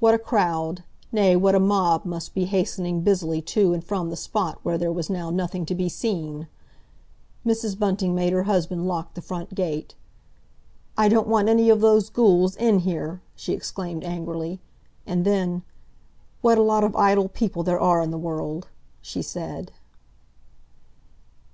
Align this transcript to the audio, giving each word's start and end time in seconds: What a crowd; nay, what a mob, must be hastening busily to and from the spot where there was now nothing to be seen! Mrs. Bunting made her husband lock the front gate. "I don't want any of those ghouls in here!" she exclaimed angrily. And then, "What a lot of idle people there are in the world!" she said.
What 0.00 0.14
a 0.14 0.18
crowd; 0.18 0.84
nay, 1.12 1.36
what 1.36 1.54
a 1.54 1.60
mob, 1.60 2.06
must 2.06 2.32
be 2.32 2.46
hastening 2.46 3.02
busily 3.02 3.42
to 3.42 3.74
and 3.74 3.84
from 3.84 4.08
the 4.08 4.16
spot 4.16 4.58
where 4.62 4.78
there 4.78 4.90
was 4.90 5.10
now 5.10 5.28
nothing 5.28 5.66
to 5.66 5.74
be 5.74 5.90
seen! 5.90 6.48
Mrs. 7.44 7.78
Bunting 7.78 8.14
made 8.14 8.32
her 8.32 8.44
husband 8.44 8.86
lock 8.88 9.12
the 9.12 9.20
front 9.20 9.54
gate. 9.54 9.94
"I 10.96 11.10
don't 11.10 11.28
want 11.28 11.50
any 11.50 11.68
of 11.68 11.82
those 11.82 12.08
ghouls 12.08 12.56
in 12.56 12.78
here!" 12.78 13.20
she 13.34 13.52
exclaimed 13.52 14.02
angrily. 14.02 14.60
And 15.06 15.26
then, 15.26 15.60
"What 16.40 16.56
a 16.56 16.62
lot 16.62 16.82
of 16.82 16.96
idle 16.96 17.28
people 17.28 17.62
there 17.62 17.78
are 17.78 18.00
in 18.00 18.10
the 18.10 18.16
world!" 18.16 18.68
she 19.02 19.20
said. 19.20 19.72